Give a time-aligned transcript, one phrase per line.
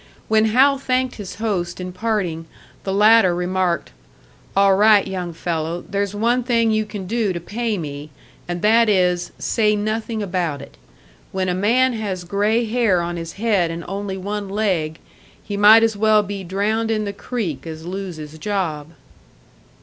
[0.27, 2.47] When Hal thanked his host in parting,
[2.85, 3.91] the latter remarked:
[4.57, 8.09] "All right, young fellow, there's one thing you can do to pay me,
[8.47, 10.75] and that is, say nothing about it.
[11.31, 14.97] When a man has grey hair on his head and only one leg,
[15.43, 18.87] he might as well be drowned in the creek as lose his job."